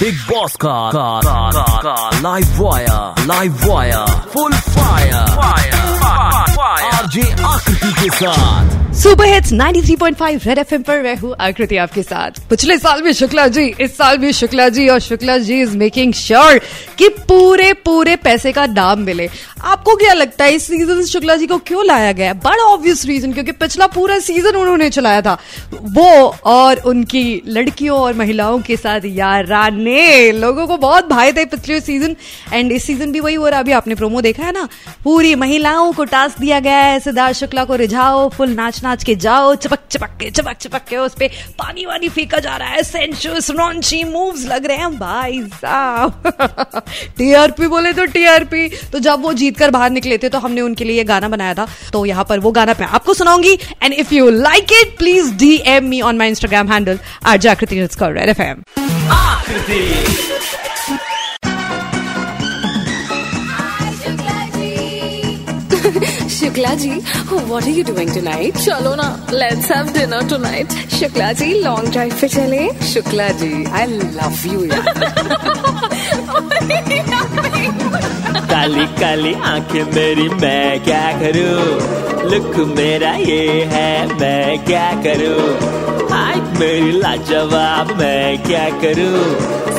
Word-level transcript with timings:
Big 0.00 0.18
boss 0.30 0.54
का 0.64 0.74
का 0.94 1.06
का 1.24 1.50
का, 1.52 1.80
का 1.82 2.20
live 2.20 2.60
wire 2.62 3.24
live 3.26 3.56
wire 3.68 4.06
full 4.34 4.52
fire 4.76 5.16
RJ 6.98 7.22
Aakriti 7.52 7.92
के 8.02 8.10
साथ 8.18 8.87
सुपर 8.98 9.26
हिट्स 9.26 9.52
93.5 9.52 10.46
रेड 10.46 10.58
एफएम 10.58 10.82
पर 10.82 11.02
मैं 11.02 11.16
हूँ 11.16 11.34
आकृति 11.40 11.76
आपके 11.76 12.02
साथ। 12.02 12.30
पिछले 12.50 12.78
साल 12.78 13.02
भी 13.02 13.12
शुक्ला 13.12 13.46
जी, 13.46 13.74
इस 13.80 13.96
साल 13.96 14.18
भी 14.18 14.32
शुक्ला 14.32 14.68
जी 14.68 14.88
और 14.88 15.00
Shukla 15.00 15.38
ji 15.38 15.60
is 15.62 15.76
making 15.76 16.12
sure 16.12 16.58
कि 16.98 17.08
पूरे 17.08 17.72
पूरे 17.72 18.16
पैसे 18.16 18.52
का 18.52 18.66
दाम 18.66 19.00
मिले। 19.00 19.28
आपको 19.60 19.94
क्या 19.96 20.12
लगता 20.12 20.44
है 20.44 20.54
इस 20.54 20.66
सीज़न 20.66 21.04
शुक्ला 21.04 21.36
जी 21.36 21.46
को 21.46 21.58
क्यों 21.58 21.86
लाया 21.86 22.12
गया? 22.12 22.32
बड़ा 22.34 22.64
ऑब्वियस 22.64 23.04
रीजन 23.06 23.32
क्योंकि 23.32 23.52
पिछला 23.52 23.86
पूरा 23.86 24.18
सीज़न 24.18 24.56
उन्होंने 24.56 24.90
चलाया 24.90 25.22
था। 25.22 25.38
वो 25.74 26.36
और 26.44 26.76
उनकी 26.76 27.42
लड़कियों 27.46 27.98
और 27.98 28.14
महिलाओं 28.14 28.60
के 28.60 28.76
साथ 28.76 29.00
याराने। 29.04 30.32
लोगों 30.32 30.66
को 30.66 30.76
बहुत 30.76 31.08
भाई 31.08 31.32
थे 31.32 31.44
पिछले 31.44 31.80
सीज़न 31.80 32.16
एंड 32.52 32.72
इस 32.72 32.84
सीज़न 32.84 33.12
भी 33.12 33.20
वही 33.20 33.34
हो 33.34 33.48
रहा 33.48 33.60
अभी 33.60 33.72
आपने 33.72 33.94
प्रोमो 33.94 34.20
देखा 34.20 34.44
है 34.44 34.52
ना? 34.52 34.68
पूरी 35.04 35.34
महिलाओं 35.34 35.92
को 35.92 36.04
टास्क 36.04 36.40
दिया 36.40 36.60
गया 36.60 36.78
है, 36.78 37.00
सिद्धार्थ 37.00 37.36
शुक्ला 37.36 37.64
को 37.64 37.76
रिझाओ 37.76 38.28
फुल 38.28 38.50
नाच 38.50 38.84
नाच 38.88 39.04
के 39.04 39.14
जाओ, 39.14 39.54
चपक 39.54 39.78
चपक 39.90 40.10
के, 40.20 40.30
चपक 40.30 40.56
चपक 40.56 40.84
के 40.88 40.96
उस 40.96 41.14
पे 41.14 41.30
पानी 41.58 41.84
वानी 41.86 42.08
फेंका 42.08 42.38
जा 42.38 42.56
रहा 42.56 42.68
है। 42.68 42.82
सेंशुअस 42.82 43.50
रॉन्ची 43.50 44.04
मूव्स 44.04 44.46
लग 44.46 44.66
रहे 44.66 44.76
हैं। 44.76 44.98
भाई 44.98 45.42
साहब। 45.42 46.22
टीआरपी 47.18 47.66
बोले 47.66 47.92
तो 47.92 48.04
टीआरपी 48.04 48.68
तो 48.68 48.98
जब 48.98 49.22
वो 49.22 49.32
जीत 49.32 49.58
कर 49.58 49.70
बाहर 49.70 49.90
निकले 49.90 50.18
थे 50.18 50.28
तो 50.28 50.38
हमने 50.38 50.60
उनके 50.60 50.84
लिए 50.84 51.04
गाना 51.04 51.28
बनाया 51.28 51.54
था। 51.54 51.68
तो 51.92 52.06
यहाँ 52.06 52.24
पर 52.24 52.38
वो 52.38 52.52
गाना 52.52 52.74
मैं 52.80 52.86
आपको 52.86 53.14
सुनाऊँगी। 53.14 53.58
And 53.82 53.92
if 53.92 54.14
you 54.14 54.30
like 54.30 54.66
it 54.72 54.98
please 54.98 55.34
D 55.34 55.62
M 55.66 55.84
me 55.84 56.00
on 56.00 56.18
my 56.18 56.28
Instagram 56.28 56.72
handle 56.72 56.98
RJ 57.26 57.36
Aakriti 57.36 57.88
Shukla 65.88 66.72
ji 66.80 66.90
what 66.90 67.62
are 67.62 67.68
you 67.68 67.84
doing 67.84 68.10
tonight 68.14 68.56
चलो 68.56 68.94
ना 68.94 69.08
let's 69.32 69.70
have 69.70 69.92
dinner 69.92 70.28
tonight 70.30 70.72
Shukla 70.94 71.32
ji 71.40 71.52
long 71.62 71.90
drive 71.92 72.14
पे 72.20 72.28
चले। 72.28 72.68
Shukla 72.92 73.28
ji 73.42 73.64
I 73.78 73.86
love 73.86 74.46
you 74.52 74.60
काली 78.50 78.86
काली 79.00 79.32
आँखें 79.46 79.84
मेरी 79.94 80.28
मैं 80.28 80.84
क्या 80.84 81.06
करूँ? 81.20 82.30
लुक 82.30 82.56
मेरा 82.76 83.12
ये 83.14 83.40
है 83.72 83.90
मैं 84.14 84.64
क्या 84.64 84.90
करूँ? 85.06 85.40
हाइट 86.10 86.58
मेरी 86.60 86.92
लाजवाब 87.00 87.96
मैं 88.00 88.42
क्या 88.46 88.68
करूँ? 88.84 89.24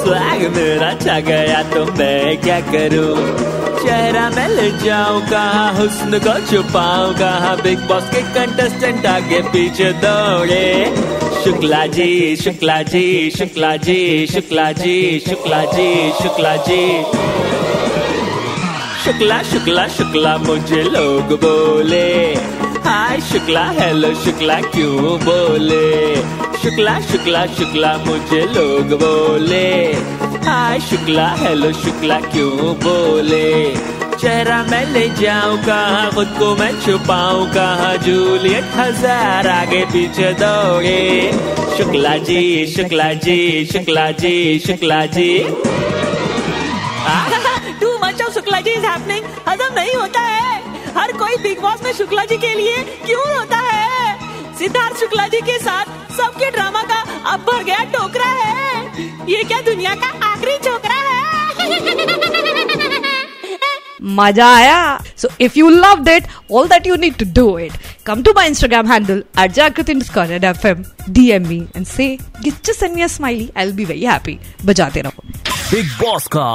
स्वैग 0.00 0.48
मेरा 0.56 0.92
छा 1.04 1.20
गया 1.30 1.62
तो 1.74 1.84
मैं 1.92 2.36
क्या 2.42 2.60
करूँ? 2.72 3.55
चेहरा 3.86 4.28
मैं 4.30 4.48
ले 4.48 4.70
जाऊँ 4.78 5.20
कहा 5.30 5.66
हुस्न 5.70 6.18
को 6.18 6.32
छुपाऊं 6.46 7.12
कहा 7.14 7.54
बिग 7.56 7.78
बॉस 7.88 8.08
के 8.14 8.22
कंटेस्टेंट 8.34 9.06
आगे 9.06 9.40
पीछे 9.52 9.92
दौड़े। 10.04 10.66
शुक्ला 11.44 11.86
जी 11.86 12.36
शुक्ला 12.36 12.82
जी 12.82 13.30
शुक्ला 13.30 13.76
जी 13.76 14.26
शुक्ला 14.26 14.70
जी 14.72 14.96
शुक्ला 15.28 15.64
जी 15.64 16.12
शुक्ला 16.22 16.56
जी। 16.68 16.82
शुक्ला 19.04 19.42
शुक्ला 19.52 19.86
शुक्ला 19.88 20.36
मुझे 20.38 20.82
लोग 20.82 21.32
बोले। 21.44 22.06
हाय, 22.86 23.20
शुक्ला 23.20 23.62
हेलो 23.78 24.12
शुक्ला, 24.14 24.54
क्यों 24.74 25.14
बोले? 25.20 26.16
शुक्ला 26.62 26.98
शुक्ला 27.06 27.44
शुक्ला, 27.54 27.90
मुझे 28.06 28.40
लोग 28.52 28.92
बोले। 29.00 29.70
हाय, 30.46 30.78
शुक्ला 30.80 31.26
हेलो 31.40 31.72
शुक्ला, 31.80 32.18
क्यों 32.34 32.74
बोले? 32.84 33.50
चेहरा 34.16 34.62
मैं 34.70 34.84
ले 34.92 35.08
जाऊँ, 35.20 35.56
कहाँ 35.64 36.10
खुद 36.12 36.28
को 36.38 36.54
मैं 36.56 36.70
छुपाऊं? 36.80 37.46
कहा 37.54 37.94
जूलियट 38.06 38.70
हज़ार 38.76 39.48
आगे 39.48 39.84
पीछे 39.92 40.32
दौड़े 40.42 41.32
Shukla 41.76 42.16
ji 42.30 42.66
Shukla 42.76 43.12
ji 43.26 43.64
Shukla 43.72 44.10
ji 44.22 44.58
Shukla 44.66 45.04
ji. 45.16 45.38
Too 47.80 47.98
much 48.04 48.22
of 48.22 48.34
Shukla 48.34 48.60
ji 48.60 48.70
is 48.70 48.86
happening 48.86 49.24
हजम 49.48 49.74
नहीं 49.74 49.94
होता 49.94 50.20
है। 50.20 50.44
हर 50.98 51.12
कोई 51.18 51.36
बिग 51.42 51.60
बॉस 51.62 51.82
में 51.84 51.92
शुक्ला 51.92 52.24
जी 52.32 52.36
के 52.44 52.54
लिए 52.54 52.76
क्यों 53.06 53.24
होता 53.36 53.58
है 53.70 54.54
सिद्धार्थ 54.58 55.00
शुक्ला 55.00 55.26
जी 55.34 55.40
के 55.50 55.58
साथ 55.58 55.86
सबके 56.16 56.50
ड्रामा 56.50 56.82
का 56.92 57.00
अब 57.32 57.40
भर 57.50 57.62
गया 57.64 57.82
टोकरा 57.96 58.28
है 58.42 58.54
ये 59.30 59.42
क्या 59.44 59.60
दुनिया 59.70 59.94
का 60.04 60.08
आखिरी 60.32 60.56
छोकरा 60.64 60.94
है 60.94 61.14
मज़ा 64.16 64.46
आया 64.56 64.78
so 65.18 65.28
if 65.40 65.58
you 65.58 65.68
love 65.70 66.08
it 66.10 66.26
all 66.52 66.68
that 66.68 66.86
you 66.86 66.96
need 67.04 67.16
to 67.18 67.24
do 67.40 67.58
it 67.58 67.72
come 68.06 68.22
to 68.22 68.32
my 68.36 68.46
Instagram 68.48 68.92
handle 68.92 69.22
me 71.48 71.58
and 71.78 71.88
say 71.88 72.08
just 72.46 72.80
send 72.80 72.94
me 72.94 73.02
a 73.02 73.08
smiley 73.08 73.48
I'll 73.56 73.76
be 73.80 73.86
very 73.92 74.06
happy 74.12 74.36
बजाते 74.64 75.00
रहो 75.08 75.22
बिग 75.70 75.86
बॉस 76.00 76.26
का 76.36 76.46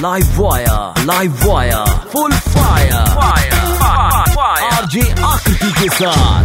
live 0.00 0.40
wire 0.40 1.04
live 1.06 1.46
wire 1.46 1.96
full 2.12 2.32
fire 6.04 6.43